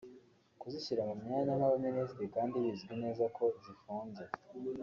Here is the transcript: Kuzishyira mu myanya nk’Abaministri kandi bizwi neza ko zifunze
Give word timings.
Kuzishyira 0.61 1.01
mu 1.09 1.13
myanya 1.21 1.51
nk’Abaministri 1.57 2.23
kandi 2.35 2.55
bizwi 2.63 2.93
neza 3.03 3.23
ko 3.37 3.43
zifunze 3.63 4.23